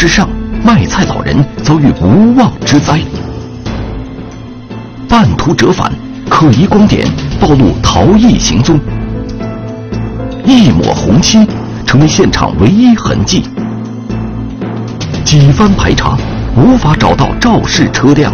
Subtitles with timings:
[0.00, 0.26] 之上，
[0.64, 2.98] 卖菜老人遭遇无妄之灾。
[5.06, 5.92] 半途折返，
[6.26, 7.06] 可疑光点
[7.38, 8.80] 暴露逃逸行踪。
[10.46, 11.46] 一抹红漆
[11.84, 13.42] 成为现场唯一痕迹。
[15.22, 16.16] 几番排查，
[16.56, 18.32] 无法找到肇事车辆。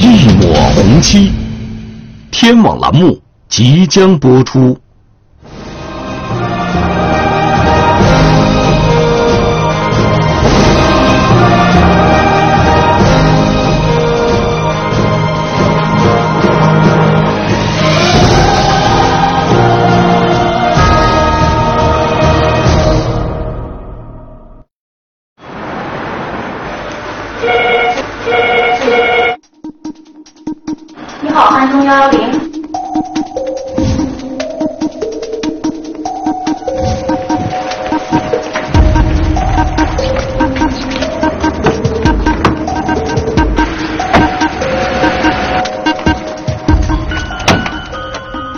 [0.00, 1.30] 一抹红漆，
[2.32, 3.16] 天网栏目
[3.48, 4.76] 即将播出。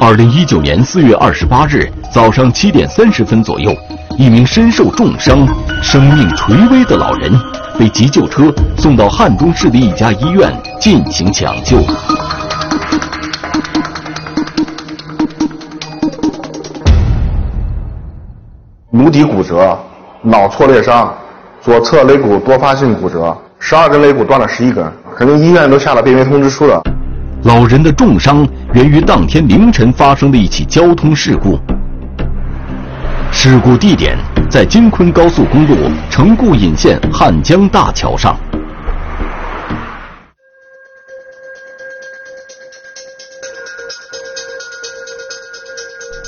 [0.08, 3.76] 二零一九年四月二十八日早上七点三十分左右，
[4.16, 5.46] 一名身受重伤、
[5.82, 7.30] 生命垂危的老人
[7.78, 10.50] 被急救车送到汉中市的一家医院
[10.80, 11.76] 进行抢救。
[18.92, 19.78] 颅底骨折、
[20.22, 21.14] 脑挫裂伤、
[21.60, 26.82] 左侧肋骨多发性骨折，十二根肋骨断了十一根，肯定医院都下了病危通知书了。
[27.44, 31.56] 老人的重伤源于当天凌晨发生的一起交通事故。
[33.30, 34.18] 事故地点
[34.50, 35.76] 在京昆高速公路
[36.10, 38.36] 成固引线汉江大桥上。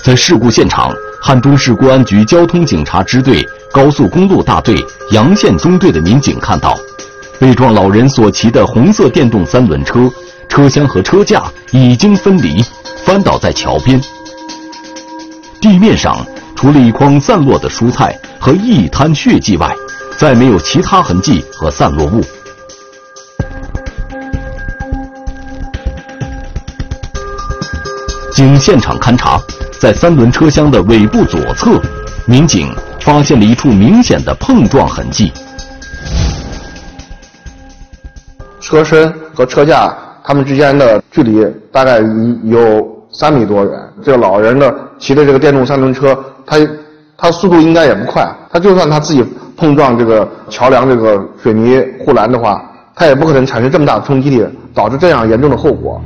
[0.04, 4.76] 在事故现场，汉中市公安局交通警察支队高速公路大队
[5.10, 6.78] 洋县中队的民警看到，
[7.40, 10.08] 被撞老人所骑的红色电动三轮车。
[10.50, 12.62] 车厢和车架已经分离，
[13.04, 13.98] 翻倒在桥边。
[15.60, 19.72] 地面上除了一筐散落的蔬菜和一滩血迹外，
[20.18, 22.20] 再没有其他痕迹和散落物。
[28.32, 29.40] 经现场勘查，
[29.80, 31.80] 在三轮车厢的尾部左侧，
[32.26, 35.32] 民警发现了一处明显的碰撞痕迹。
[38.60, 40.09] 车身和车架。
[40.24, 42.00] 他们之间的距离大概
[42.44, 43.72] 有三米多远。
[44.02, 46.56] 这个老人呢骑的这个电动三轮车，他
[47.16, 48.26] 他速度应该也不快。
[48.52, 49.24] 他就算他自己
[49.56, 52.62] 碰撞这个桥梁这个水泥护栏的话，
[52.94, 54.44] 他也不可能产生这么大的冲击力，
[54.74, 56.00] 导致这样严重的后果。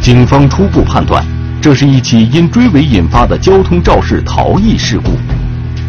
[0.00, 1.24] 警方初步判断，
[1.62, 5.10] 这是一起因追尾引发的交通肇事逃逸事故。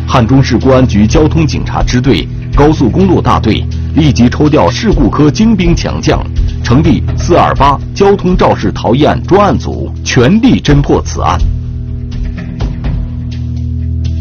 [0.08, 3.66] 汉中市公安局交通警察支队高速公路大队。
[3.96, 6.22] 立即抽调事故科精兵强将，
[6.62, 11.40] 成立“四二八”交通肇事逃逸案专案组，全力侦破此案。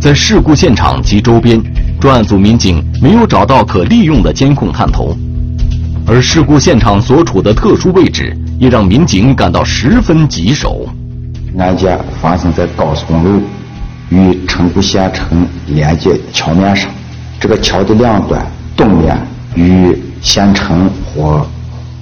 [0.01, 1.61] 在事故现场及周边，
[2.01, 5.17] 专案组民警没有找到可利用的监控探头，
[6.07, 10.87] 而事故现场所处的特殊位置也让民警感到十分棘手。
[11.59, 13.43] 案件发生在高速公路
[14.11, 16.89] 与城固县城连接桥面上，
[17.41, 18.47] 这个桥的两端
[18.77, 19.34] 东面。
[19.55, 21.47] 与县城或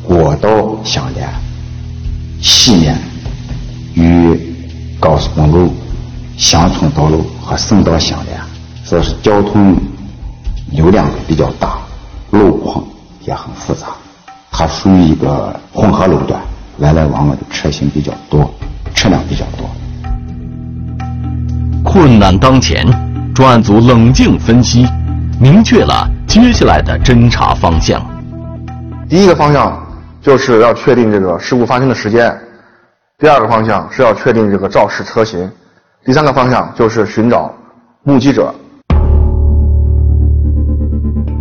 [0.02, 0.50] 国道
[0.84, 1.28] 相连，
[2.40, 2.98] 西面
[3.94, 4.38] 与
[4.98, 5.72] 高速公路、
[6.36, 8.40] 乡村道路和省道相连，
[8.84, 9.76] 所以是交通
[10.70, 11.78] 流量比较大，
[12.30, 12.84] 路况
[13.26, 13.88] 也很复杂。
[14.50, 16.40] 它属于一个混合路段，
[16.78, 18.52] 来来往往的车型比较多，
[18.94, 19.68] 车辆比较多。
[21.84, 22.86] 困难当前，
[23.34, 24.86] 专案组冷静分析，
[25.38, 26.08] 明确了。
[26.32, 28.00] 接下来的侦查方向，
[29.06, 29.86] 第一个方向
[30.22, 32.32] 就是要确定这个事故发生的时间；
[33.18, 35.46] 第二个方向是要确定这个肇事车型；
[36.06, 37.52] 第三个方向就是寻找
[38.04, 38.50] 目击者。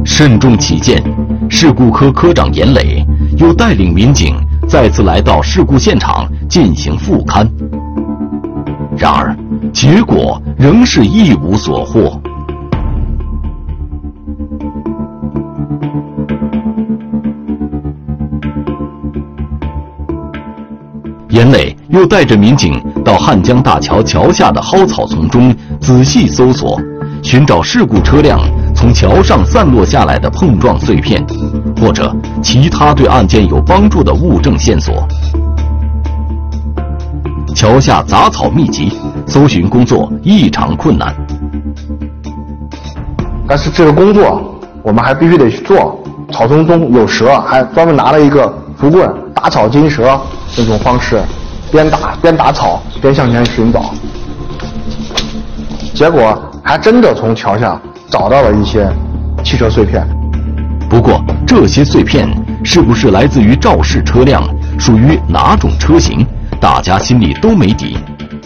[0.04, 1.02] 慎重起见，
[1.50, 3.02] 事故科科长严磊
[3.38, 4.36] 又带领民警
[4.68, 7.50] 再次来到事故现场进行复勘，
[8.98, 9.34] 然而
[9.72, 12.22] 结果仍是一无所获。
[21.32, 26.78] 严磊又带着民警到汉江大桥桥下的蒿草丛中仔细搜索，
[27.24, 28.38] 寻找事故车辆
[28.76, 31.26] 从桥上散落下来的碰撞碎片，
[31.80, 32.14] 或者
[32.44, 35.08] 其他对案件有帮助的物证线索。
[37.56, 38.92] 桥下杂草密集，
[39.26, 41.16] 搜寻工作异常困难。
[43.48, 45.98] 但是这个工作我们还必须得去做。
[46.30, 49.10] 草丛中有蛇，还专门拿了一个竹棍
[49.42, 50.22] 打草惊蛇
[50.56, 51.20] 那种方式，
[51.72, 53.92] 边打边打草边向前寻找。
[55.96, 58.88] 结果还真的从桥下找到了一些
[59.44, 60.08] 汽车碎片。
[60.88, 62.30] 不过这些碎片
[62.64, 64.44] 是不是来自于肇事车辆，
[64.78, 66.24] 属于哪种车型，
[66.60, 67.98] 大家心里都没底。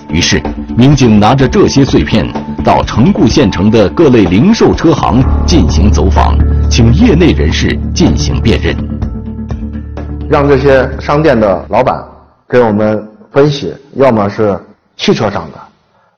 [0.09, 0.41] 于是
[0.77, 2.25] 民警拿着这些碎片
[2.63, 6.38] 到成固县城的各类零售车行进行走访，
[6.69, 8.74] 请业内人士进行辨认，
[10.30, 12.04] 让这些商店的老板
[12.50, 14.60] 给我们分析，要么是
[14.98, 15.60] 汽车上的，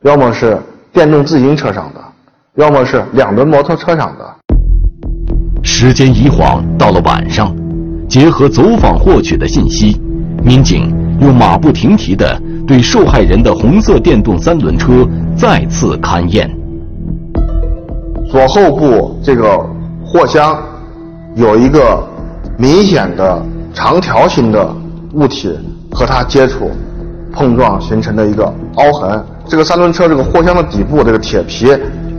[0.02, 0.58] 要么是
[0.94, 2.00] 电动自行车上的，
[2.56, 4.36] 要么是两轮摩托车上的。
[5.64, 7.54] 时间一晃到了晚上，
[8.08, 10.00] 结合走访获取的信息，
[10.44, 10.90] 民警
[11.20, 15.06] 又马不停蹄地对受害人的红色电动三轮车
[15.36, 16.50] 再次勘验。
[18.30, 19.60] 左后部这个
[20.06, 20.58] 货箱
[21.36, 22.02] 有一个
[22.58, 23.46] 明显的
[23.78, 24.68] 长条形的
[25.14, 25.56] 物体
[25.92, 26.72] 和它接触、
[27.32, 29.24] 碰撞形成的一个凹痕。
[29.48, 31.68] 这个三轮车这个货箱的底部这个铁皮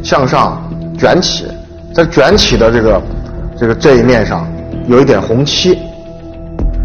[0.00, 0.56] 向上
[0.96, 1.46] 卷起，
[1.92, 3.02] 在卷起的这个
[3.58, 4.46] 这个这一面上
[4.86, 5.76] 有一点红漆。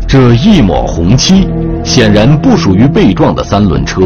[0.07, 1.47] 这一抹红漆
[1.83, 4.01] 显然不属于被撞的三轮车。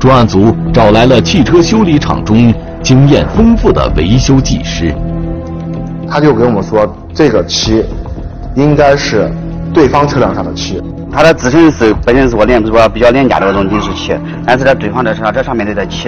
[0.00, 2.50] 专案组找来了汽车修理厂中
[2.82, 4.94] 经验丰富的维修技师，
[6.08, 7.84] 他就给我们说，这个漆
[8.54, 9.30] 应该是
[9.76, 10.82] 对方车辆上的漆。
[11.12, 16.04] 它的自身是本身是我廉说比较廉价的那种金属漆，但是在对方的车上这上面的这漆，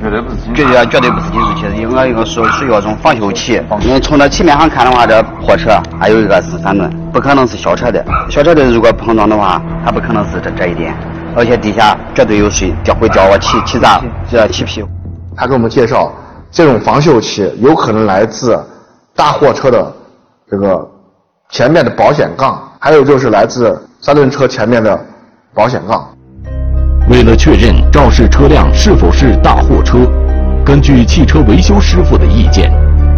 [0.00, 3.62] 绝对不是金绝对绝对不是金属漆，应该应该是属于那种防锈漆。
[3.82, 8.04] 因为从这漆面上看的话，这货车还有一个是三轮，不可能是小车的。
[8.28, 10.92] 小车的如果碰撞的话，它不可能是这这一点，
[11.36, 14.84] 而且底下绝对有水，掉会掉我漆漆渣、这漆皮。
[15.36, 16.12] 他给我们介绍，
[16.50, 18.60] 这种防锈漆有可能来自
[19.14, 19.92] 大货车的
[20.50, 20.88] 这个
[21.50, 24.96] 前面的保险杠，还有就是来自三轮车前面的
[25.52, 26.08] 保险杠。
[27.10, 29.98] 为了确认肇事车辆是否是大货车，
[30.64, 32.72] 根据汽车维修师傅的意见，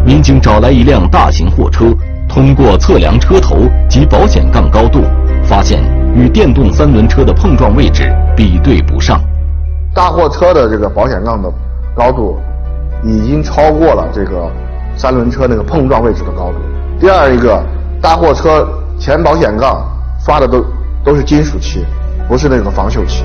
[0.06, 1.84] 民警找来一辆大型货车，
[2.26, 3.56] 通过测量车头
[3.90, 5.02] 及保险杠高度，
[5.44, 5.82] 发现
[6.16, 9.20] 与电动三轮车的碰撞位置比对不上。
[9.92, 11.52] 大货车的这个保险杠的
[11.94, 12.38] 高度
[13.04, 14.50] 已经超过了这个
[14.96, 16.54] 三轮车那个碰撞位置的高度。
[16.98, 17.62] 第二一个，
[18.00, 18.66] 大货车
[18.98, 19.86] 前保险杠
[20.24, 20.64] 刷的都
[21.04, 21.84] 都是金属漆，
[22.28, 23.24] 不是那个防锈漆。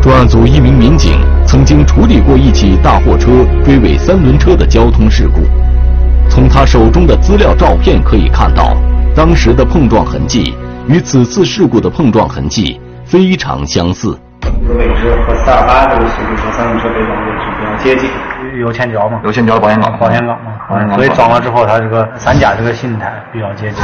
[0.00, 5.40] 专案组一名民警曾经处理过一起大货车追尾三轮车的交通事故，
[6.30, 8.76] 从他手中的资料照片可以看到，
[9.14, 10.54] 当时的碰撞痕迹
[10.86, 14.16] 与此次事故的碰撞痕迹非常相似。
[14.62, 18.10] 这个位置和四二八这个速度和三轮车这个位置比较接近，
[18.60, 23.82] 有前脚嘛，有前脚的保险杠，保险杠嘛，保险杠所以撞了之后，它这个三架这个形态比较接近，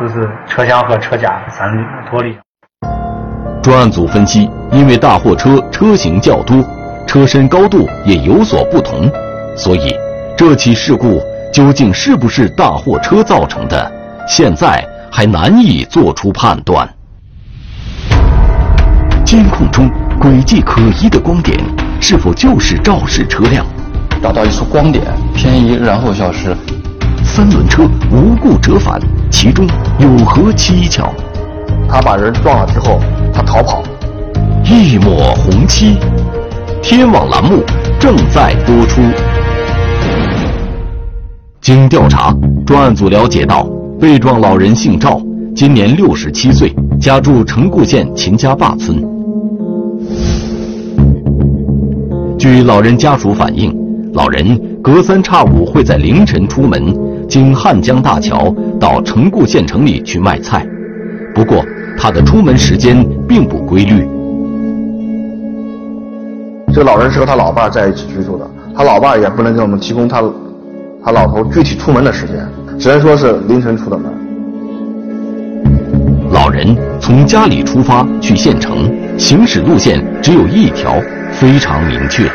[0.00, 1.68] 就是车厢和车架三
[2.10, 2.36] 脱离。
[3.62, 6.62] 专案组分析，因为大货车车型较多，
[7.06, 9.10] 车身高度也有所不同，
[9.56, 9.96] 所以
[10.36, 11.20] 这起事故
[11.52, 13.90] 究竟是不是大货车造成的，
[14.28, 16.86] 现在还难以做出判断。
[19.24, 19.90] 监控中
[20.20, 21.58] 轨迹可疑的光点，
[21.98, 23.64] 是否就是肇事车辆？
[24.22, 25.02] 找到一处光点，
[25.34, 26.54] 偏移然后消失。
[27.24, 29.00] 三轮车无故折返，
[29.30, 29.66] 其中
[29.98, 31.10] 有何蹊跷？
[31.88, 33.00] 他把人撞了之后，
[33.32, 33.82] 他逃跑。
[34.62, 35.96] 一抹红漆，
[36.82, 37.62] 天网栏目
[37.98, 39.00] 正在播出。
[41.62, 42.34] 经调查，
[42.66, 43.66] 专案组了解到，
[43.98, 45.20] 被撞老人姓赵，
[45.56, 49.13] 今年六十七岁，家住城固县秦家坝村。
[52.44, 53.74] 据老人家属反映，
[54.12, 56.94] 老人隔三差五会在凌晨出门，
[57.26, 60.62] 经汉江大桥到城固县城里去卖菜。
[61.34, 61.64] 不过，
[61.96, 64.06] 他的出门时间并不规律。
[66.70, 68.46] 这个老人是和他老伴在一起居住的，
[68.76, 70.22] 他老伴也不能给我们提供他
[71.02, 72.46] 他老头具体出门的时间，
[72.78, 74.12] 只能说是凌晨出的门。
[76.30, 81.00] 老人从家里出发去县城，行驶路线只有一条，
[81.40, 82.30] 非常明确。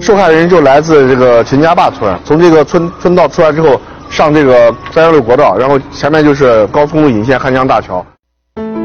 [0.00, 3.80] 受害人就来自这个秦家坝村，从这个村村道出来之后，
[4.10, 8.04] 上这个三幺六国道，然后前面就是高速公路引线汉江大桥。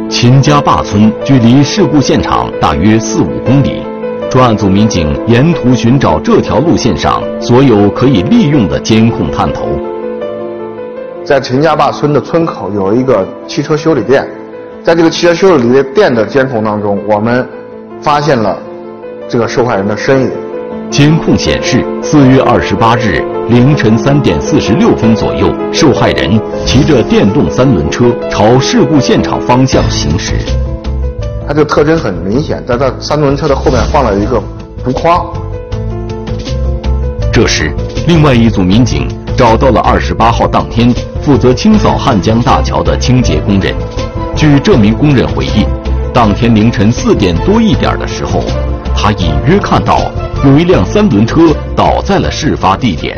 [0.10, 3.84] 秦家坝村距离事故现场大约四五公里，
[4.30, 9.68] 专案组民警沿途寻找这条路线上所有可以利用的监控探头。
[11.24, 14.28] 在秦家坝村的村口有一个汽车修理店，
[14.84, 17.48] 在这个汽车修理店的监控当中，我们
[18.02, 18.58] 发现了
[19.30, 20.32] 这个受害人的身影。
[20.90, 30.34] 监控显示，四月二十八日凌晨三点四十六分左右，受害人骑着电动三轮车朝事故现场方向行驶。
[31.48, 34.42] 他这个特征很明显，在这三轮车的后面放了一个
[34.84, 35.32] 竹筐。
[37.32, 37.72] 这时，
[38.08, 39.08] 另外一组民警
[39.38, 43.76] 找到了二十八号当天负责清扫汉江大桥的清洁工人。
[44.36, 45.66] 据这名工人回忆，
[46.12, 48.42] 当天凌晨四点多一点的时候，
[49.02, 50.12] 他隐约看到。
[50.46, 53.18] 有一辆三轮车倒在了事发地点，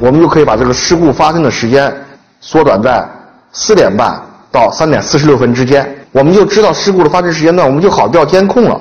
[0.00, 1.92] 我们就可以把这个事故发生的时间
[2.40, 3.04] 缩短在
[3.52, 8.80] 四点半到三点四十六分之间，我们就知道事故的发生时间段，我们就好调监控了。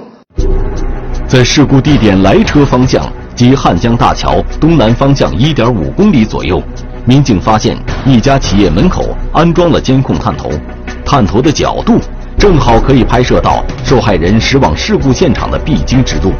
[1.27, 3.03] 在事故地点来车方向
[3.35, 6.61] 及汉江大桥东南方向一点五公里左右，
[7.05, 10.49] 民警发现一家企业门口安装了监控探头，
[11.05, 11.99] 探头的角度
[12.41, 16.33] 正好可以拍摄到受害人驶往事故现场的必经之路。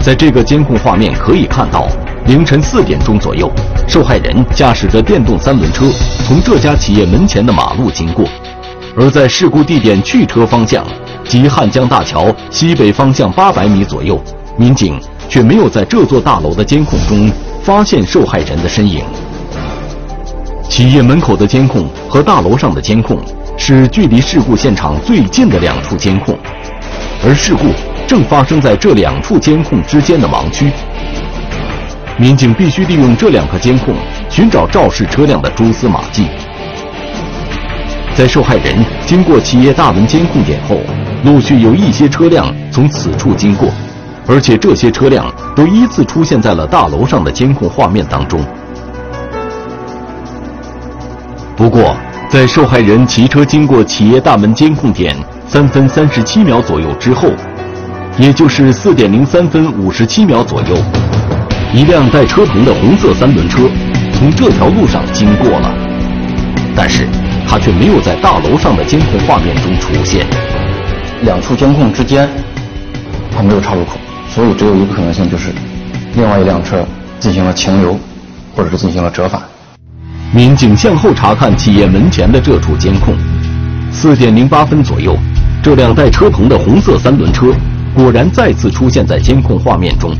[0.00, 1.86] 在这个监控画面可以看到，
[2.26, 3.48] 凌晨四点钟左右，
[3.86, 5.88] 受害人驾驶着电动三轮车
[6.26, 8.26] 从这家企业门前的马路经过，
[8.96, 10.84] 而在事故地点去车方向
[11.22, 14.20] 即汉江大桥西北方向八百米左右，
[14.56, 17.30] 民警却没有在这座大楼的监控中
[17.62, 19.04] 发现受害人的身影。
[20.68, 23.16] 企业门口的监控和大楼上的监控
[23.56, 26.38] 是距离事故现场最近的两处监控，
[27.24, 27.66] 而事故。
[28.06, 30.70] 正发生在这两处监控之间的盲区，
[32.18, 33.94] 民警必须利用这两个监控
[34.28, 36.26] 寻找肇事车辆的蛛丝马迹。
[38.14, 40.76] 在受害人经过企业大门监控点后，
[41.24, 43.70] 陆续有一些车辆从此处经过，
[44.28, 48.38] 而且这些车辆都依次出现在了大楼上的监控画面当中。
[51.56, 51.96] 不过，
[52.34, 57.28] 在受害人骑车经过企业大门监控点三分三十七秒左右之后。
[58.18, 60.76] 也就是四点零三分五十七秒左右，
[61.72, 63.70] 一辆带车棚的红色三轮车
[64.14, 65.72] 从这条路上经过了，
[66.74, 67.06] 但是
[67.46, 70.26] 它却没有在大楼上的监控画面中出现。
[71.22, 72.28] 两处监控之间，
[73.32, 73.92] 它没有岔路口，
[74.28, 75.50] 所以只有一个可能性，就是
[76.16, 76.84] 另外一辆车
[77.20, 77.96] 进行了停留，
[78.56, 79.40] 或者是进行了折返。
[80.34, 83.14] 民警向后查看企业门前的这处监控，
[83.92, 85.16] 四点零八分左右，
[85.62, 87.52] 这辆带车棚的红色三轮车。
[87.94, 90.12] 果然再次出现在监控画面中，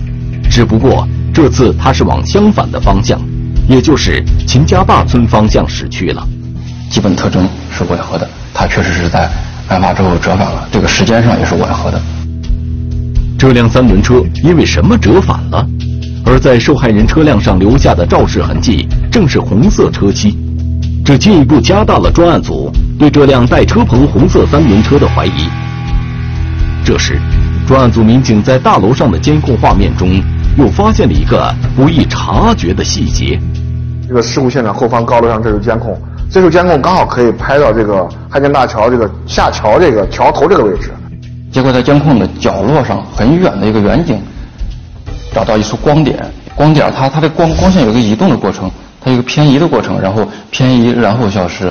[0.48, 3.20] 只不过这次它是往相反的方向，
[3.66, 6.24] 也就是秦家坝村方向驶去了。
[6.88, 9.28] 基本特征是吻合的，它确实是在
[9.66, 12.00] 案发之后折返了，这个时间上也是吻合的。
[13.36, 15.66] 这辆三轮车因为什么折返了？
[16.24, 20.36] 而在受害人车辆上留下的肇事痕迹正是红色车漆，
[21.04, 25.48] 这进一步加大了专案组对这辆带车棚红色三轮车的怀疑。
[26.84, 27.20] 这时。
[27.66, 30.22] 专案组民警在大楼上的监控画面中，
[30.58, 33.40] 又发现了一个不易察觉的细节。
[34.06, 35.98] 这个事故现场后方高楼上这处监控，
[36.30, 40.92] 这处监控刚好可以拍到这个汉江大桥这个下桥这个桥头这个位置。
[41.50, 44.20] 结果在监控的角落上很远的一个远景，
[45.34, 46.16] 找到一束光点。
[46.54, 51.70] 光点它它的光光线有个移动的过程，它有个偏移的过程，然后偏移然后消失。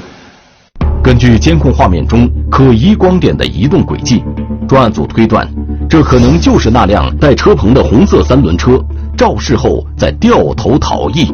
[1.02, 4.24] 根据监控画面中可疑光点的移动轨迹，
[4.68, 5.48] 专案组推断。
[5.90, 8.80] 这可能就是那辆带车棚的红色三轮车
[9.16, 11.34] 肇事后在掉头逃逸。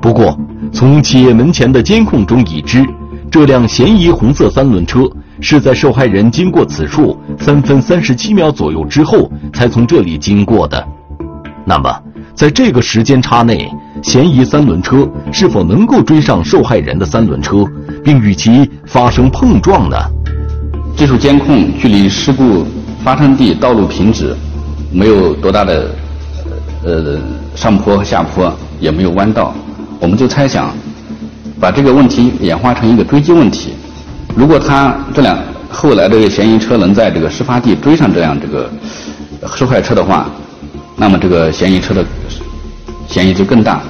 [0.00, 0.36] 不过，
[0.72, 2.84] 从企业门前的监控中已知，
[3.30, 5.08] 这辆嫌疑红色三轮车
[5.40, 10.84] 是在受害人经过此处三分三十七秒左右之后才从这里经过的。
[11.64, 12.02] 那么，
[12.34, 13.70] 在这个时间差内，
[14.02, 17.64] 嫌疑三轮车是否能够追上受害人的三轮车，
[18.04, 19.96] 并与其发生碰撞呢？
[20.96, 22.66] 这处监控距离事故。
[23.04, 24.32] 发生地道路平直，
[24.92, 25.90] 没有多大的
[26.84, 27.18] 呃
[27.56, 29.52] 上坡和下坡，也没有弯道，
[29.98, 30.72] 我们就猜想，
[31.58, 33.72] 把这个问题演化成一个追击问题。
[34.36, 35.36] 如果他这辆
[35.68, 38.70] 后来这个嫌疑车能在这个事发地追上这辆这个
[39.56, 40.30] 受害车的话，
[40.96, 42.04] 那么这个嫌疑车的
[43.08, 43.82] 嫌疑就更大。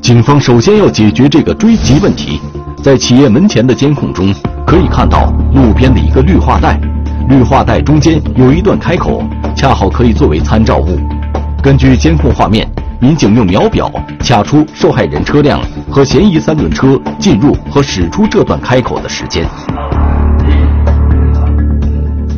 [0.00, 2.40] 警方首先要解决这个追击问题，
[2.82, 4.32] 在企业门前的监控中
[4.66, 6.80] 可以看到路边的一个绿化带。
[7.28, 9.22] 绿化带中间有一段开口，
[9.56, 10.98] 恰好可以作为参照物。
[11.60, 12.70] 根据监控画面，
[13.00, 15.60] 民警用秒表卡出受害人车辆
[15.90, 19.44] 和嫌疑三轮车进入和驶出这段开口的时间。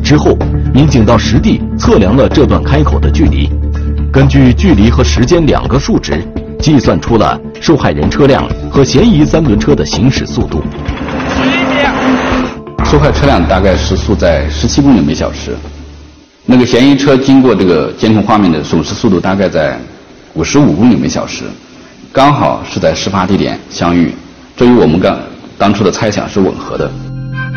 [0.03, 0.35] 之后，
[0.73, 3.47] 民警到实地测量了这段开口的距离，
[4.11, 6.23] 根据距离和时间两个数值，
[6.59, 10.63] 计算出了受害人车辆和嫌疑三轮车的行驶速度。
[12.85, 15.55] 受害车辆大概时速在十七公里每小时，
[16.43, 19.79] 那个嫌疑车经过这个监控画面的损失速度大概在
[20.33, 21.43] 五十五公里每小时，
[22.11, 24.11] 刚好是在事发地点相遇，
[24.55, 25.19] 这与我们刚
[25.55, 26.91] 当初的猜想是吻合的。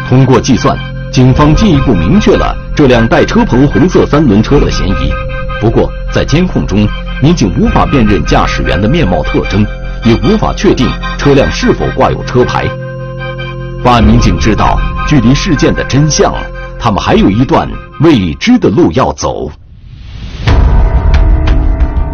[0.07, 0.77] 通过计算，
[1.11, 5.32] 警方进一步明确了这辆带车棚红色三轮车的嫌疑。
[5.63, 6.85] 不过，在监控中，
[7.23, 9.65] 民警无法辨认驾驶员的面貌特征，
[10.03, 12.69] 也无法确定车辆是否挂有车牌。
[13.81, 14.77] 办案民警知道，
[15.07, 16.35] 距离事件的真相，
[16.81, 19.53] 他们还有一段未知的路要走。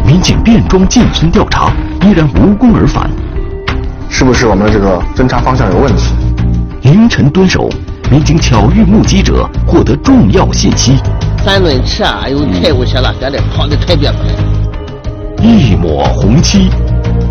[0.05, 3.09] 民警变装进村调查，依然无功而返。
[4.09, 6.13] 是不是我们的这个侦查方向有问题？
[6.83, 7.67] 凌晨蹲守，
[8.11, 10.99] 民警巧遇目击者，获得重要信息。
[11.45, 14.43] 三轮车啊，又开过去了，现在跑的太别快了。
[15.41, 16.69] 一抹红漆，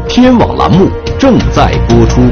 [0.09, 0.89] 天网栏目
[1.19, 2.23] 正在播出。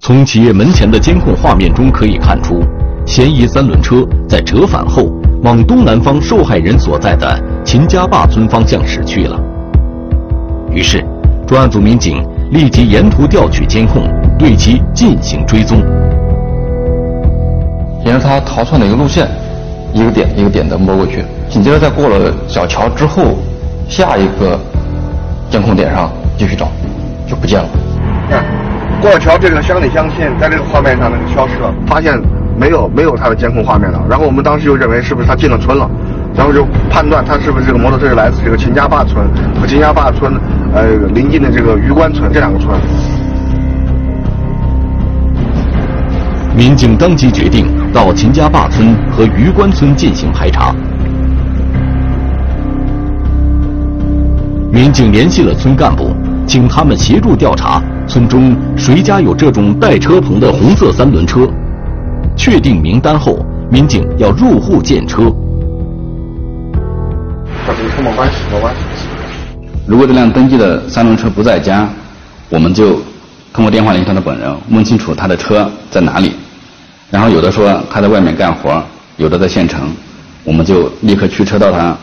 [0.00, 2.62] 从企业门前的监控画面中可以看出，
[3.06, 5.08] 嫌疑三轮车在折返后
[5.42, 9.40] 往东南方受害人所在的秦家坝村方向驶去了。
[10.70, 11.02] 于是，
[11.46, 14.02] 专案组民警立即沿途调取监控，
[14.36, 15.80] 对其进行追踪。
[18.04, 19.26] 沿着他逃窜的一个路线，
[19.92, 21.24] 一个点一个点的摸过去。
[21.48, 23.38] 紧接着，在过了小桥之后，
[23.88, 24.58] 下一个
[25.50, 26.68] 监控点上继续找，
[27.26, 27.68] 就不见了。
[28.28, 28.44] 看，
[29.00, 32.20] 过了桥，这个乡里乡亲在这个画面上那个消失了，发现
[32.58, 34.02] 没有没有他的监控画面了。
[34.08, 35.88] 然后我们当时就认为是不是他进了村了，
[36.36, 39.24] 然后就判断他是不是这个摩托车是来自这个秦家坝村
[39.60, 40.34] 和秦家坝村
[40.74, 40.84] 呃
[41.14, 42.70] 临近的这个榆关村这两个村。
[46.56, 50.72] 民警当即决定到秦家坝村和榆关村进行排查。
[54.70, 56.14] 民警联系了村干部，
[56.46, 61.48] 请他们协助调查村中谁家有这种带车棚的红色三轮车。
[62.36, 65.22] 确定名单后，民警要入户见车。
[69.86, 71.88] 如果这辆登记的三轮车不在家，
[72.48, 73.00] 我们就
[73.52, 76.32] 通过电话联系他的本人，问清楚他的车在哪里。
[77.14, 78.82] 然后有的说他在外面干活，
[79.18, 79.94] 有的在县城，
[80.42, 81.96] 我们就立刻驱车到他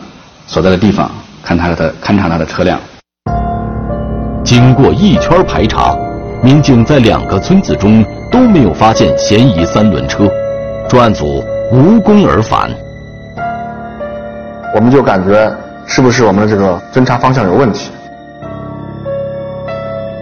[0.46, 1.10] 所在的地方，
[1.42, 2.80] 看他的勘察他的车辆。
[4.42, 5.94] 经过一圈排查，
[6.42, 10.26] 民警在两个村子中都没有发现嫌疑三轮车，
[10.88, 12.70] 专案组无功而返。
[14.74, 15.54] 我们就感觉
[15.86, 17.90] 是不是我们的这个侦查方向有问题？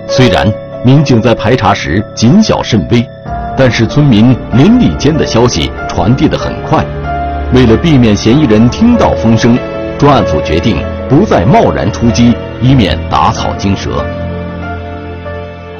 [0.09, 0.53] 虽然
[0.85, 3.07] 民警在排查时谨小慎微。
[3.61, 6.83] 但是村民邻里间的消息传递得很快，
[7.53, 9.55] 为了避免嫌疑人听到风声，
[9.99, 14.03] 专案组决定不再贸然出击，以免打草惊蛇。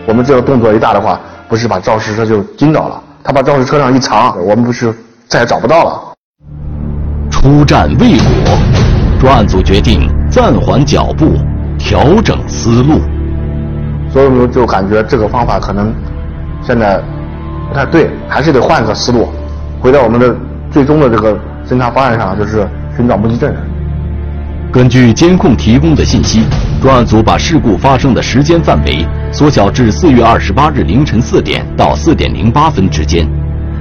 [0.07, 4.95] 我们这个动作一大的话，不是把肇事车就惊着了，他把肇事车上一藏，我们不是
[5.27, 5.99] 再也找不到了。
[7.31, 8.59] 出战未果，
[9.19, 11.33] 专案组决定暂缓脚步，
[11.79, 13.01] 调整思路。
[14.13, 15.91] 所以我们就感觉这个方法可能
[16.61, 17.03] 现在。
[17.71, 19.29] 不太对，还是得换个思路，
[19.81, 20.35] 回到我们的
[20.73, 23.63] 最终的这个侦查方案上，就是寻找目击证人。
[24.73, 26.43] 根据监控提供的信息，
[26.83, 33.25] 专案组把事故发生的时间范围缩小至四月二十八日凌晨四点到四点零八分之间。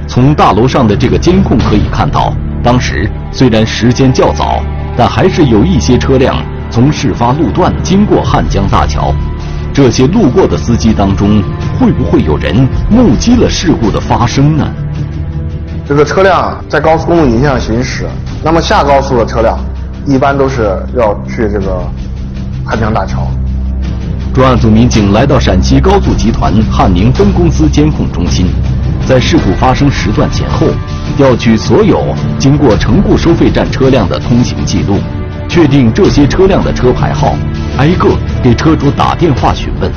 [0.07, 2.31] 从大楼上的这个监控可以看到，
[2.63, 4.61] 当时虽然时间较早，
[4.95, 6.35] 但还是有一些车辆
[6.69, 9.11] 从事发路段经过汉江大桥。
[9.81, 11.41] 这些路过的司机当中，
[11.79, 14.69] 会不会有人目击了事故的发生呢？
[15.87, 18.05] 这个车辆在高速公路沿线上行驶，
[18.43, 19.57] 那么下高速的车辆
[20.05, 21.81] 一般都是要去这个
[22.65, 23.25] 汉江大桥。
[24.33, 28.47] 专案组民警来到陕西高速集团汉宁分公司监控中心，
[29.07, 30.67] 在事故发生时段前后，
[31.15, 32.03] 调取所有
[32.37, 34.97] 经过城固收费站车辆的通行记录，
[35.47, 37.33] 确定这些车辆的车牌号。
[37.79, 38.09] 挨个
[38.43, 39.89] 给车主打电话询问，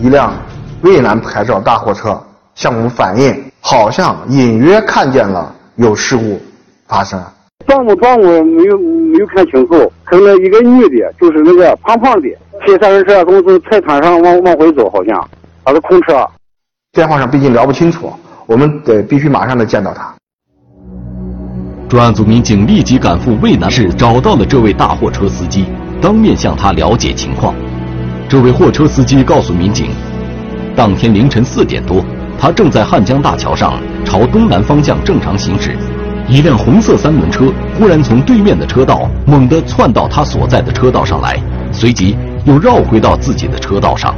[0.00, 0.32] 一辆
[0.80, 2.18] 蔚蓝牌照大货车
[2.54, 6.40] 向我们反映，好像隐约看见了有事故
[6.88, 7.22] 发生。
[7.66, 12.28] 撞不撞我没有没有看清楚，可能一个女的，就是那个胖胖的，
[12.64, 15.28] 骑三轮车从从菜摊上往往回走，好像
[15.62, 16.26] 她是空车。
[16.92, 18.10] 电话上毕竟聊不清楚，
[18.46, 20.10] 我们得必须马上的见到她。
[21.86, 25.66] 专案组民警立即赶赴渭南市，找到了这位大货车司机。
[26.04, 27.54] 当面向他了解情况，
[28.28, 29.88] 这位货车司机告诉民警，
[30.76, 32.04] 当天凌晨四点多，
[32.38, 35.74] 他正在汉江大桥上朝东南方向正常行驶，
[36.28, 41.40] 一辆红色三轮车忽然从对面的车道猛地窜到他所在的车道上来，
[41.72, 42.14] 随即
[42.44, 44.14] 又绕回到自己的车道上。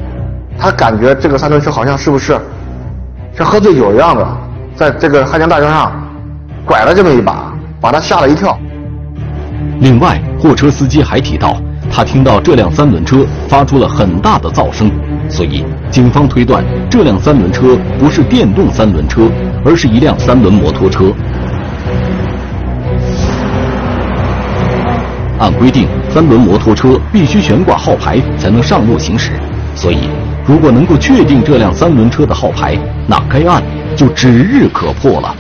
[0.59, 2.37] 他感觉这个三轮车好像是不是
[3.39, 4.27] 像喝醉酒一样的，
[4.75, 5.93] 在这个汉江大桥上
[6.65, 8.59] 拐了这么一把，把他吓了一跳。
[9.79, 11.57] 另外，货车司机还提到，
[11.91, 14.91] 他听到这辆三轮车发出了很大的噪声，
[15.29, 19.31] 所以警方推断这辆三轮车不是电动三轮车，
[19.65, 21.13] 而是一辆三轮摩托车。
[25.39, 29.33] 按规定，三轮摩托车必须悬挂号牌才能上路行驶，
[29.75, 30.09] 所以
[30.47, 33.63] 如果能够确定这辆三轮车的号牌，那该案
[33.95, 35.35] 就指日可破了。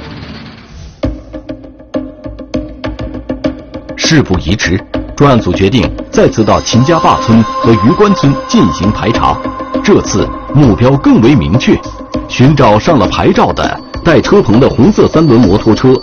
[3.97, 4.79] 事不宜迟，
[5.17, 9.35] 专案组决定再次到秦家坝村和榆关村进行排查，
[9.83, 11.75] 这次目标更为明确，
[12.29, 15.95] 寻找上了牌照的带车棚的红色三轮摩托车。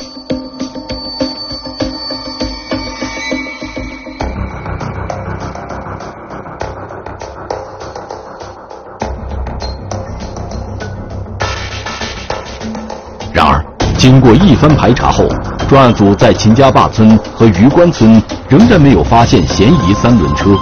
[13.31, 13.63] 然而，
[13.95, 15.27] 经过一番排查后，
[15.67, 20.55] 专案组在秦家坝村和榆关村仍然没有发现嫌疑三轮车，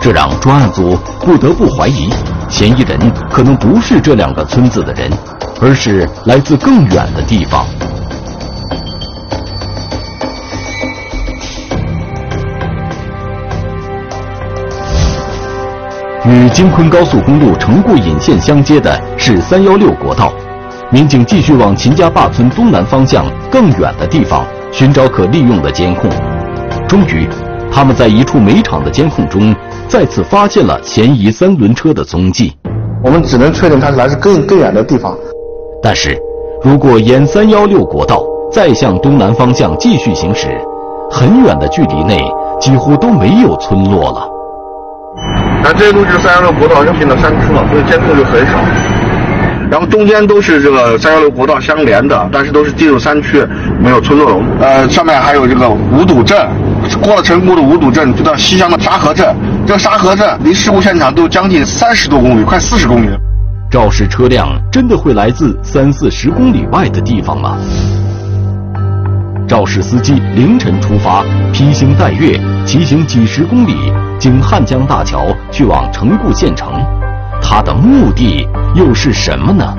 [0.00, 2.10] 这让专案组不得不怀疑，
[2.48, 2.98] 嫌疑人
[3.30, 5.10] 可能不是这两个村子的人，
[5.62, 7.64] 而是来自更远的地方。
[16.26, 20.32] 与京昆高速公路成固引线相接的是三幺六国道。
[20.94, 26.08] 民警继续往秦家坝村东南方向更远的地方寻找可利用的监控，
[26.86, 27.28] 终于，
[27.68, 29.52] 他们在一处煤场的监控中
[29.88, 32.56] 再次发现了嫌疑三轮车的踪迹。
[33.02, 35.18] 我们只能确定它是来自更更远的地方。
[35.82, 36.16] 但是，
[36.62, 40.46] 如果沿三幺六国道再向东南方向继续行驶，
[41.10, 42.24] 很远的距离内
[42.60, 44.28] 几乎都没有村落了。
[45.60, 48.93] 那这一路就是三幺六国道进了山区了，所以监控就很少。
[49.70, 53.44] 然后中间都是这个三幺六国道相连的，但是都是进入山区，
[53.80, 54.42] 没有村落。
[54.60, 56.48] 呃，上面还有这个五堵镇，
[57.02, 59.34] 过了成固的五堵镇，就到西乡的沙河镇。
[59.66, 63.08] 这个沙河镇离事故现场都将近三十多公里，快四十公里。
[63.70, 67.56] 肇事车辆真的会来自三四十公里外的地方吗？
[69.48, 76.72] 肇事司机凌晨出发，披星戴月，骑行几十公里，经汉江大桥去往城固县城。
[77.46, 79.76] 他的目的又是什么呢？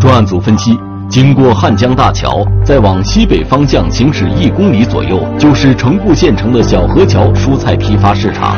[0.00, 0.76] 专案组分析，
[1.08, 8.56] 经过汉江大桥，再往西北方向行驶一公里左右，就是城固县城的小河桥蔬菜批发市场。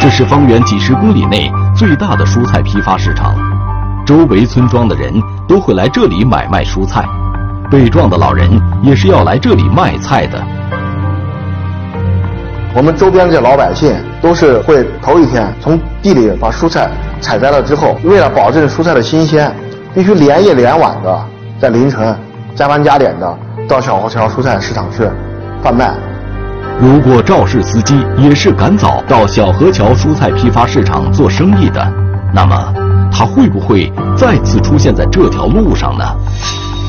[0.00, 3.32] 这是方圆几十公里内最大的蔬菜批发市场，
[4.04, 5.14] 周围村庄的人
[5.46, 7.04] 都会来这里买卖蔬菜，
[7.70, 8.50] 被撞的老人
[8.82, 10.42] 也是要来这里卖菜的。
[12.74, 13.94] 我们周边这老百姓
[14.24, 19.54] 都是会头一天从地里把蔬菜采摘了之后，为了保证蔬菜的新鲜，
[19.92, 21.24] 必须连夜连晚的
[21.60, 22.16] 在凌晨
[22.54, 25.06] 加班加点的到小河桥蔬菜市场去
[25.62, 25.94] 贩卖。
[26.80, 31.86] 如果肇事司机也是赶早到小河桥蔬菜批发市场做生意的，
[32.32, 32.74] 那么
[33.12, 36.04] 他会不会再次出现在这条路上呢？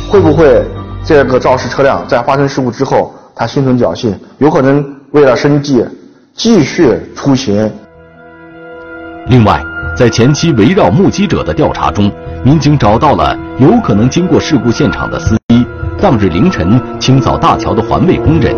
[0.09, 0.65] 会不会
[1.03, 4.81] 这个肇事车辆在发生事故之后，他心存侥幸，有可能？
[5.11, 5.85] 为了生计，
[6.37, 7.71] 继续出行。
[9.27, 9.63] 另外，
[9.95, 12.11] 在前期围绕目击者的调查中，
[12.43, 15.65] 民警找到了有可能经过事故现场的司机，
[15.97, 18.53] 当日凌晨清扫大桥的环卫工人。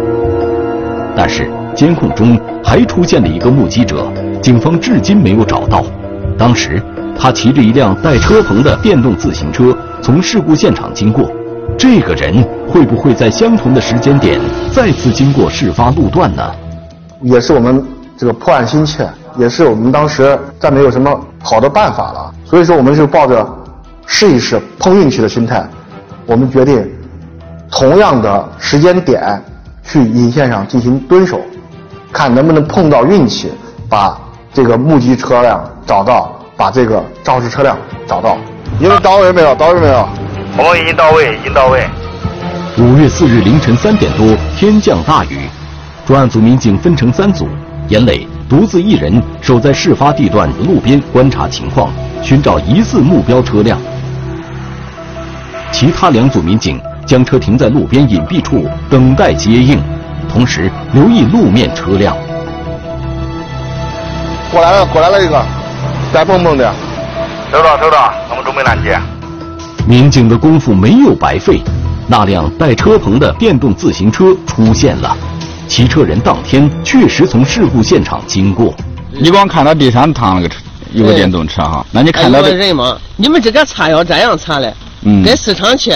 [1.15, 4.11] 但是，监控中还出现了一个目击者，
[4.41, 5.85] 警方至今没有找到。
[6.35, 6.81] 当时，
[7.15, 11.31] 他骑着一辆带车棚的电动自行车从事故现场经过。
[11.77, 14.39] 这个人会不会在相同的时间点
[14.71, 16.43] 再次经过事发路段呢？
[17.21, 17.83] 也是我们
[18.17, 23.47] 这个破案心切，也是我们当时再没有什么好的办法了，所以说我们就抱着
[24.05, 25.67] 试一试碰运气的心态，
[26.25, 26.89] 我们决定
[27.71, 29.41] 同样的时间点
[29.83, 31.39] 去引线上进行蹲守，
[32.11, 33.51] 看能不能碰到运气，
[33.89, 34.17] 把
[34.53, 37.77] 这个目击车辆找到，把这个肇事车辆
[38.07, 38.37] 找到。
[38.79, 39.55] 你们到位没有？
[39.55, 40.07] 到位没有？
[40.57, 41.87] 我们已经到位，已经到位。
[42.77, 45.47] 五月四日凌晨三点多，天降大雨，
[46.07, 47.49] 专案组民警分成三组，
[47.89, 51.91] 严磊独自一人守在事发地段路边观察情况，
[52.23, 53.77] 寻找疑似目标车辆。
[55.69, 59.77] 其他两组民警将车停在路边隐蔽处等待接应，
[60.31, 62.15] 同时留意路面车辆。
[64.49, 65.45] 过来了，过来了一个，
[66.13, 66.73] 带蹦蹦的。
[67.51, 68.97] 收到，收到，我们准备拦截。
[69.85, 71.61] 民警的功夫没有白费，
[72.07, 75.13] 那辆带车棚的电动自行车出现了，
[75.67, 78.73] 骑车人当天确实从事故现场经过。
[79.11, 80.57] 你光看到地上躺了个车，
[80.93, 82.97] 有个电动车哈，那你看到的人吗？
[83.15, 85.91] 你们这个查要这样查嘞，嗯，跟市场去，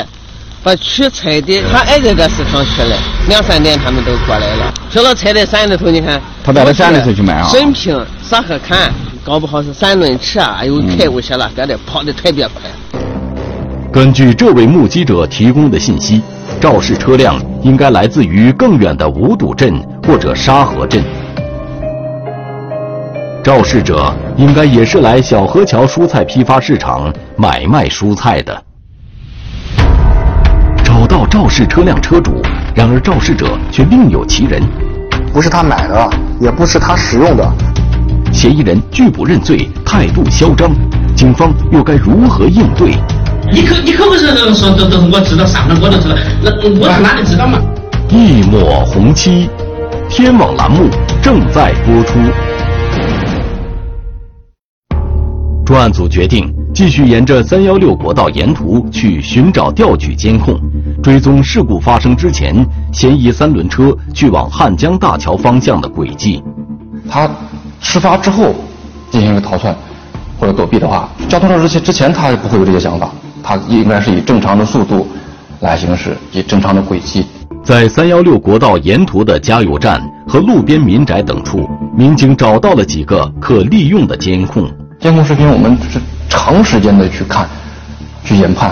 [0.63, 4.73] 把取菜的他挨着个市场去了，两三点他们都过来了。
[4.91, 7.47] till 到菜在山里头，你看他到了山里头去买啊。
[7.49, 8.91] 水平啥可看，
[9.23, 12.61] 搞不好是三轮车啊，又开过去了，搁这跑的特别快。
[13.91, 16.21] 根据这位目击者提供的信息，
[16.59, 21.03] 肇事车辆应该来自于更远的五堵镇或者沙河镇。
[23.43, 28.63] 肇事者应该也是来小河桥蔬菜批发市场买卖蔬菜的。
[30.83, 32.41] 找到肇事车辆车主，
[32.75, 34.61] 然而肇事者却另有其人，
[35.33, 37.51] 不是他买的，也不是他使用的。
[38.31, 40.69] 嫌疑人拒不认罪，态度嚣张，
[41.15, 42.93] 警方又该如何应对？
[43.53, 47.59] 你可你可不是说都都我知道上了我都知道，那我是哪里知道嘛？
[48.09, 49.49] 一抹红漆，
[50.09, 50.89] 天网栏目
[51.21, 52.17] 正在播出。
[55.65, 60.57] 专案组决定继续沿着三幺六国道沿途去寻找调取监控，
[61.03, 66.41] 追踪事故发生之前嫌疑三轮车去往汉江大桥方向的轨迹。
[67.09, 67.29] 他
[67.81, 68.55] 事发之后
[69.09, 69.75] 进行一个逃窜
[70.39, 73.11] 或者躲避的话，交通肇事之前之前他不会有这些想法。
[73.43, 75.07] 他应该是以正常的速度
[75.59, 77.25] 来行驶，以正常的轨迹。
[77.63, 84.67] 在三幺六国道沿途的加油站和路边民宅等处，民警找到了几个可利用的监控。
[84.99, 87.47] 监控视频我们是长时间的去看、
[88.23, 88.71] 去研判，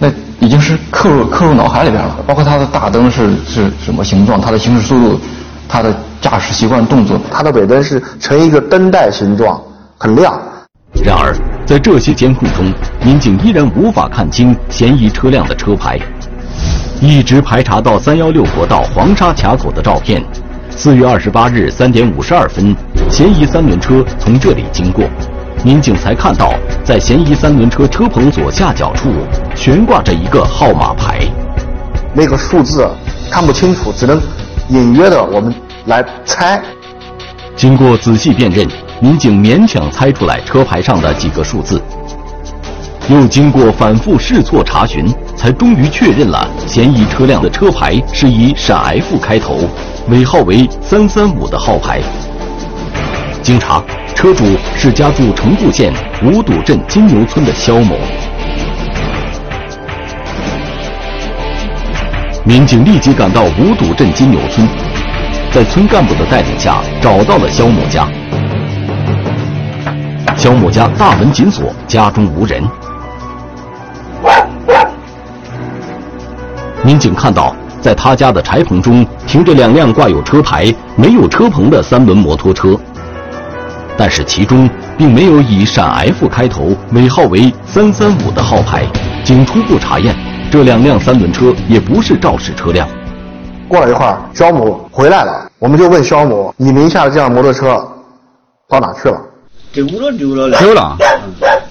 [0.00, 2.16] 那已经是刻入刻入脑海里边了。
[2.26, 5.20] 包括它的大灯是是什么形状，它的行驶速度，
[5.68, 9.60] 它的驾驶习惯、动作，它的尾灯是呈一个灯带形状，
[9.96, 10.36] 很亮。
[11.04, 11.32] 然而。
[11.66, 12.72] 在这些监控中，
[13.02, 15.98] 民警依然无法看清嫌疑车辆的车牌，
[17.00, 20.22] 一直排查到三幺六国道黄沙卡口的照片。
[20.68, 22.76] 四月二十八日三点五十二分，
[23.08, 25.04] 嫌疑三轮车从这里经过，
[25.64, 29.10] 民警才看到在嫌疑三轮车车棚左下角处
[29.54, 31.20] 悬挂着一个号码牌，
[32.12, 32.86] 那个数字
[33.30, 34.20] 看不清楚，只能
[34.68, 35.54] 隐约的我们
[35.86, 36.60] 来猜。
[37.56, 38.83] 经过仔细辨认。
[39.00, 41.82] 民警勉强猜出来车牌上的几个数字，
[43.08, 45.04] 又经过反复试错查询，
[45.36, 49.68] 才终于确认了嫌疑车辆的车牌是以陕 F 开头，
[50.08, 52.00] 尾号为三三五的号牌。
[53.42, 53.82] 经查，
[54.14, 57.96] 车主是家住城固县五堵镇金牛村的肖某。
[62.46, 64.66] 民警立即赶到五堵镇金牛村，
[65.52, 68.08] 在村干部的带领下，找到了肖某家。
[70.44, 72.62] 肖某家大门紧锁，家中无人。
[76.84, 82.78] 民警看到，在他家的柴棚中停着两辆挂有车牌、没有车棚的三轮摩托车，
[83.96, 88.84] 但是其中并没有以陕 F 开头、尾号为三三五的号牌。
[89.24, 90.14] 经初步查验，
[90.50, 92.86] 这两辆三轮车也不是肇事车辆。
[93.66, 97.82] 过了一会儿，肖某回来了，我们就问肖某：“你名下的这辆摩托车
[98.68, 99.18] 到哪去了？”
[99.74, 100.56] 丢了丢了嘞！
[100.58, 100.96] 丢了，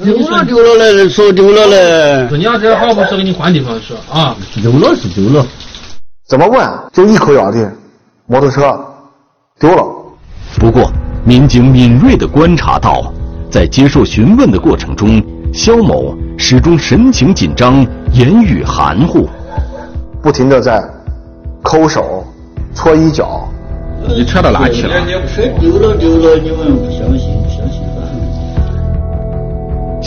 [0.04, 1.08] 丢了丢了嘞！
[1.08, 2.28] 说丢了嘞！
[2.28, 4.36] 说你要这好，不说给你换地方说啊。
[4.62, 5.46] 丢了是丢了，
[6.28, 7.66] 怎么问就一口咬定，
[8.28, 8.78] 摩托车
[9.58, 9.86] 丢了。
[10.60, 10.92] 不过，
[11.24, 13.14] 民警敏锐地观察到，
[13.50, 19.30] 在接受询问的过程中，肖某始终神情紧张，言语含糊，
[20.22, 20.84] 不停地在
[21.62, 22.26] 抠手、
[22.76, 23.48] 搓衣角。
[24.10, 24.94] 你扯到哪去了？
[25.62, 27.42] 丢了丢了，你们不相信？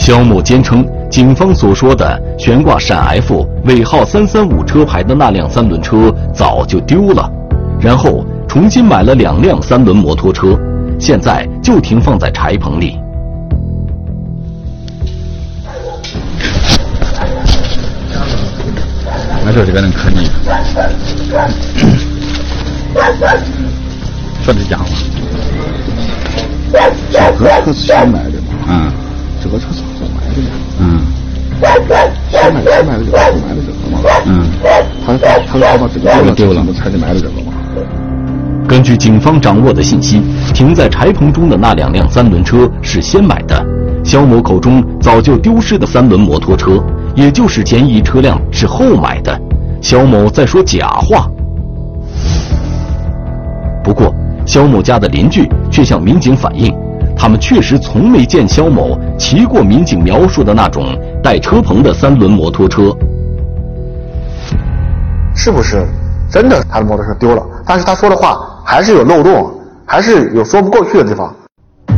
[0.07, 7.29] 肖某坚称，警方所说的悬挂陕 F 尾号三三五车牌的那辆三轮车早就丢了，
[7.77, 10.57] 然后重新买了两辆三轮摩托车，
[10.97, 12.97] 现在就停放在柴棚里。
[19.45, 20.29] 没事这个人可你，
[24.41, 24.85] 说的假话。
[26.71, 28.67] 这个车是新买的嘛？
[28.69, 29.06] 嗯。
[29.41, 29.81] 这个车是。
[30.79, 31.01] 嗯，
[31.59, 31.67] 谁
[32.51, 33.99] 买谁买的这个，买的这个嘛。
[34.25, 34.45] 嗯，
[35.05, 37.53] 他他他把这个丢了，丢了，我才的买的这个嘛。
[38.67, 40.21] 根据警方掌握的信息，
[40.53, 43.65] 停在柴棚中的那两辆三轮车是先买的，
[44.03, 46.83] 肖某口中早就丢失的三轮摩托车，
[47.15, 49.39] 也就是嫌疑车辆是后买的，
[49.81, 51.27] 肖某在说假话。
[53.83, 54.13] 不过，
[54.45, 56.75] 肖某家的邻居却向民警反映。
[57.17, 60.85] 他们确实从没见肖某骑过民警描述的那种
[61.23, 62.95] 带车棚的三轮摩托车。
[65.35, 65.85] 是不是
[66.29, 67.43] 真的他的摩托车丢了？
[67.65, 69.51] 但是他说的话还是有漏洞，
[69.85, 71.33] 还是有说不过去的地方。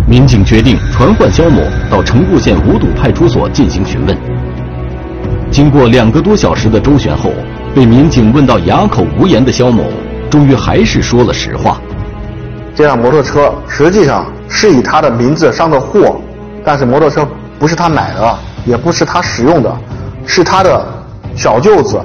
[0.08, 4.18] 民警决定传唤肖某到城固县五堵派出所进行询问。
[5.52, 7.32] 经过两个多小时的周旋后，
[7.76, 9.84] 被民警问到哑口无言的肖某，
[10.30, 11.80] 终于还是说了实话。
[12.80, 16.16] 这辆摩托车实际上是以他的名字上的货，
[16.64, 17.28] 但是摩托车
[17.60, 19.78] 不是他买的，也不是他使用的，
[20.26, 20.82] 是他的
[21.36, 22.00] 小舅子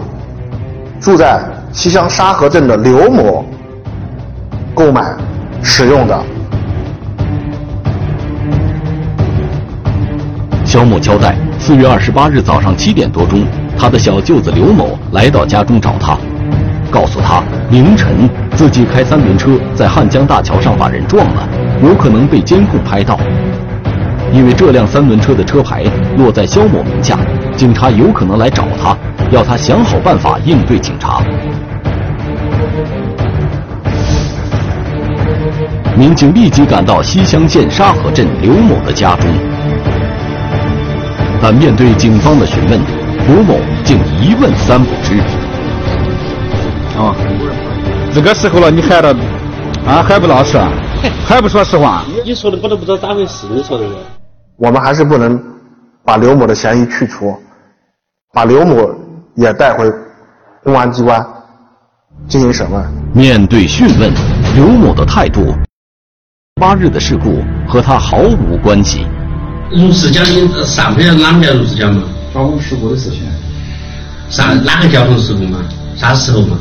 [0.99, 3.45] 住在西乡沙河镇的刘某
[4.75, 5.15] 购买
[5.63, 6.21] 使用的。
[10.65, 13.47] 肖某交代，四月二十八日早上七点多钟，
[13.79, 16.19] 他的小舅子刘某来到家中找他，
[16.91, 21.49] 告诉他凌晨自己开三轮车在汉江大桥上把人撞了，
[21.83, 23.19] 有可能被监控拍到。
[24.33, 25.85] 因为这辆三轮车的车牌
[26.17, 27.19] 落在肖某名下，
[27.57, 28.97] 警察有可能来找他，
[29.31, 31.23] 要他想好办法应对警察。
[35.97, 39.31] 民警立即赶到西乡县沙河镇刘某的家中。
[41.41, 42.81] 但面对警方的询问，
[43.29, 45.44] 刘某竟一问三不知。
[48.15, 49.15] 啊，这个时候了，你还的
[49.85, 50.57] 啊还不老实，
[51.27, 52.05] 还不说实话？
[52.25, 53.97] 你说的我都不知道咋回事，你说这个。
[54.57, 55.43] 我们还是不能
[56.05, 57.35] 把刘某的嫌疑去除，
[58.33, 58.89] 把刘某
[59.35, 59.91] 也带回
[60.63, 61.25] 公安机关
[62.29, 62.85] 进行审问。
[63.13, 64.13] 面对讯问，
[64.55, 65.53] 刘某的态度，
[66.61, 69.05] 八日的事故和他毫无关系。
[69.73, 72.05] 如实讲，你上边哪边如实讲嘛？
[72.33, 73.23] 交通事故的事情。
[74.31, 75.59] 啥哪个交通事故嘛？
[75.97, 76.57] 啥时候嘛？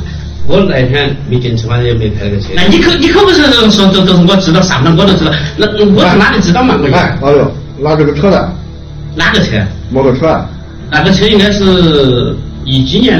[0.46, 2.50] 我那天没进去，反正，也没开那个车。
[2.54, 6.76] 那你可你可不是说都都是我知道上班我都知道，那我是哪里知道嘛？
[6.82, 8.46] 我来，老刘，拿这个车来。
[9.16, 9.52] 哪个车？
[9.90, 10.46] 摩托车。
[10.92, 13.18] 那个车应该是一几年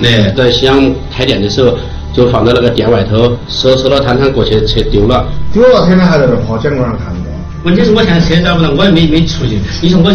[0.00, 1.76] 的，在西安开店的时候
[2.12, 5.26] 就放在那个店外头，收收了摊摊过去，车丢了。
[5.52, 7.16] 丢了，天天还在这跑监控上看。
[7.64, 9.58] 问题是我现在车找不到，我也没没出去。
[9.80, 10.12] 你说我，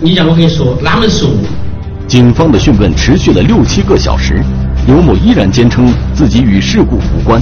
[0.00, 1.28] 你叫我跟你说，哪门说？
[2.10, 4.42] 警方的讯问持续了六七个小时，
[4.84, 7.40] 刘某依然坚称自己与事故无关。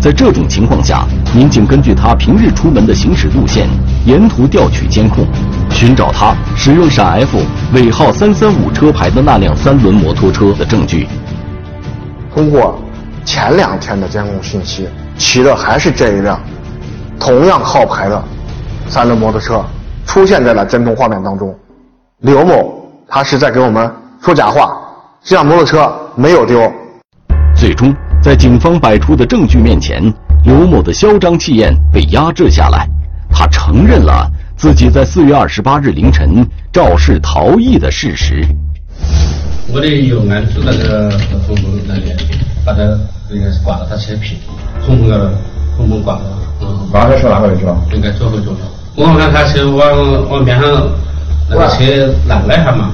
[0.00, 3.68] 在这种情况下，民警根据他平日出门的行驶路线，
[4.06, 5.26] 沿途调取监控，
[5.68, 7.42] 寻找他使用陕 F
[7.74, 11.06] 尾号三三五车牌的那辆三轮摩托车的证据。
[12.34, 12.82] 通过
[13.22, 14.88] 前两天的监控信息，
[15.18, 16.40] 骑的还是这一辆。
[17.20, 18.24] 同样号牌的
[18.88, 19.62] 三轮摩托车
[20.06, 21.54] 出现在了监控画面当中，
[22.20, 22.82] 刘某
[23.16, 23.88] 他是在给我们
[24.20, 24.76] 说假话，
[25.22, 26.60] 这辆摩托车没有丢。
[27.54, 30.02] 最终，在警方摆出的证据面前，
[30.42, 32.88] 刘某的嚣张气焰被压制下来，
[33.30, 38.44] 他承认了自己在四月二十八日凌晨肇事逃逸的事实。
[39.72, 41.08] 我的油案是那个
[41.46, 42.12] 红红那里，
[42.66, 42.82] 把他
[43.30, 44.38] 应该是挂到他车皮，
[44.84, 45.32] 红红的
[45.76, 46.22] 红红挂的。
[46.92, 47.76] 刚才是哪个位置了？
[47.94, 48.58] 应该左后左后。
[48.96, 50.68] 我看他车往往边上
[51.48, 52.90] 那个车拦了一下嘛。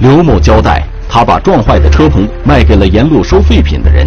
[0.00, 4.06] 刘某交代，他把撞坏的车棚卖给了沿路收废品的人，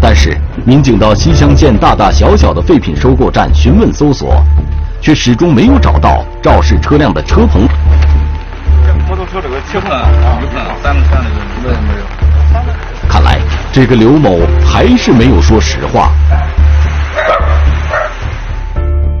[0.00, 4.42] 但是民警到西乡县大大小小的废品收购站询问搜索，
[5.00, 7.66] 却始终没有找到肇事车辆的车棚。
[9.08, 13.08] 摩托车这个车棚啊，有可能咱们看那个没有没有。
[13.08, 13.38] 看来。
[13.74, 16.12] 这个刘某还是没有说实话。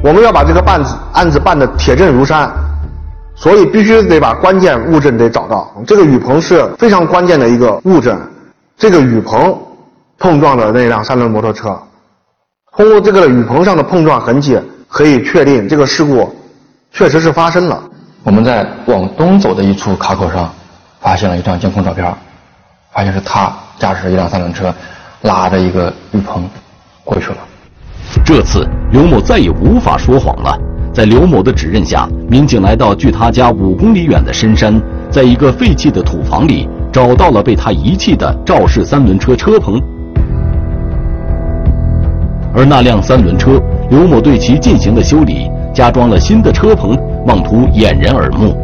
[0.00, 2.48] 我们要把这个案子案子办得铁证如山，
[3.34, 5.72] 所以必须得把关键物证得找到。
[5.86, 8.18] 这个雨棚是非常关键的一个物证。
[8.76, 9.56] 这个雨棚
[10.18, 11.78] 碰撞的那辆三轮摩托车，
[12.76, 16.34] 通过这个雨棚上的碰撞痕迹，可以确定这个事故
[16.92, 17.82] 确实是发生了。
[18.22, 20.52] 我们在往东走的一处卡口上，
[21.00, 22.14] 发现了一张监控照片，
[22.92, 23.52] 发现是他。
[23.76, 24.72] 驾驶一辆三轮车，
[25.22, 26.48] 拉着一个雨棚
[27.02, 27.38] 过去了。
[28.24, 30.56] 这次刘某再也无法说谎了。
[30.94, 34.80] 在刘某的指认下，民警来到距他家五公里远的深山，
[35.10, 39.82] 在一个废弃的土房里找到了被他遗弃的肇事三轮车车棚。
[42.54, 43.60] 而那辆三轮车，
[43.90, 46.96] 刘某对其进行了修理，加装了新的车棚，
[47.26, 48.56] 妄图掩人耳目。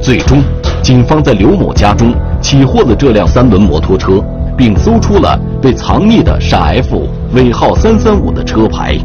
[0.00, 0.40] 最终，
[0.80, 2.14] 警方在刘某家中。
[2.40, 4.22] 起获了这辆三轮摩托车，
[4.54, 8.98] 并搜出了被藏匿的陕 F 尾号三三五的车牌。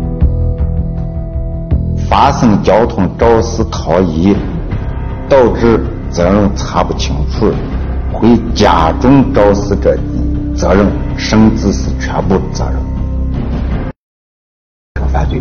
[2.09, 4.35] 发生交通肇事逃逸，
[5.29, 5.79] 导致
[6.09, 7.53] 责任查不清楚，
[8.11, 10.01] 会加重肇事者的
[10.55, 12.79] 责任，甚至是全部责任。
[15.13, 15.39] 犯罪。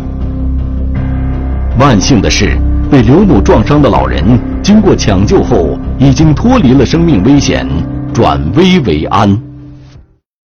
[1.79, 2.55] 万幸的是，
[2.91, 4.23] 被刘某撞伤的老人
[4.61, 5.75] 经过抢救后。
[5.97, 7.67] 已经脱离了生命危险，
[8.13, 9.37] 转危为安。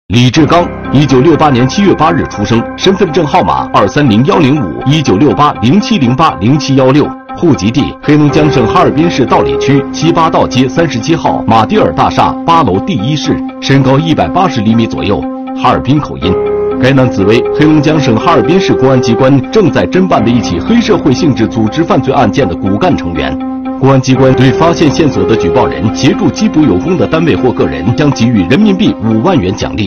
[0.08, 7.04] 李志刚，一九六八年七月八日出生，身份证号码二三零幺零五一九六八零七零八零七幺六，
[7.36, 15.20] 户籍地黑龙江省哈尔滨市道里区七八道街三十七号马蒂尔大厦八楼第一室，身高一百八十厘米左右，
[15.56, 16.32] 哈尔滨口音。
[16.80, 23.36] 该男子为黑龙江省哈尔滨市公安机关正在侦办的一起黑社会性质组织犯罪案件的骨干成员。
[23.80, 29.82] 公安机关对发现线索的举报人协助缉捕有功的单位或个人，将给予人民币五万元奖励。